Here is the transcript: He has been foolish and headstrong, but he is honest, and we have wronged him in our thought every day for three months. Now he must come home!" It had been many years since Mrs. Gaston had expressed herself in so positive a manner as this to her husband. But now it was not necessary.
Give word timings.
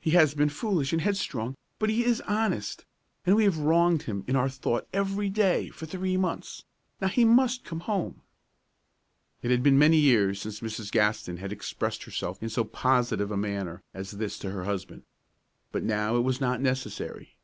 He 0.00 0.10
has 0.10 0.34
been 0.34 0.48
foolish 0.48 0.92
and 0.92 1.00
headstrong, 1.02 1.54
but 1.78 1.88
he 1.88 2.04
is 2.04 2.20
honest, 2.22 2.84
and 3.24 3.36
we 3.36 3.44
have 3.44 3.58
wronged 3.58 4.02
him 4.02 4.24
in 4.26 4.34
our 4.34 4.48
thought 4.48 4.88
every 4.92 5.28
day 5.30 5.68
for 5.68 5.86
three 5.86 6.16
months. 6.16 6.64
Now 7.00 7.06
he 7.06 7.24
must 7.24 7.62
come 7.64 7.78
home!" 7.86 8.22
It 9.40 9.52
had 9.52 9.62
been 9.62 9.78
many 9.78 9.98
years 9.98 10.40
since 10.40 10.58
Mrs. 10.58 10.90
Gaston 10.90 11.36
had 11.36 11.52
expressed 11.52 12.02
herself 12.02 12.42
in 12.42 12.48
so 12.48 12.64
positive 12.64 13.30
a 13.30 13.36
manner 13.36 13.80
as 13.94 14.10
this 14.10 14.36
to 14.40 14.50
her 14.50 14.64
husband. 14.64 15.04
But 15.70 15.84
now 15.84 16.16
it 16.16 16.22
was 16.22 16.40
not 16.40 16.60
necessary. 16.60 17.36